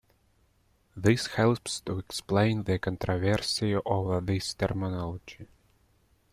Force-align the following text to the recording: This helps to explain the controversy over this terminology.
This 0.97 1.27
helps 1.27 1.79
to 1.81 1.99
explain 1.99 2.63
the 2.63 2.79
controversy 2.79 3.75
over 3.75 4.19
this 4.19 4.55
terminology. 4.55 5.47